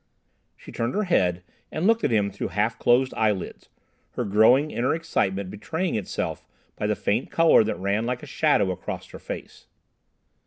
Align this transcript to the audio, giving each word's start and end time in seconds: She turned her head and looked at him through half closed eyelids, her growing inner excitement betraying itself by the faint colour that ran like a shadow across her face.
She 0.57 0.71
turned 0.71 0.95
her 0.95 1.03
head 1.03 1.43
and 1.71 1.85
looked 1.85 2.03
at 2.03 2.09
him 2.09 2.31
through 2.31 2.47
half 2.47 2.79
closed 2.79 3.13
eyelids, 3.13 3.69
her 4.13 4.25
growing 4.25 4.71
inner 4.71 4.95
excitement 4.95 5.51
betraying 5.51 5.93
itself 5.93 6.43
by 6.75 6.87
the 6.87 6.95
faint 6.95 7.29
colour 7.29 7.63
that 7.63 7.75
ran 7.77 8.07
like 8.07 8.23
a 8.23 8.25
shadow 8.25 8.71
across 8.71 9.07
her 9.11 9.19
face. 9.19 9.67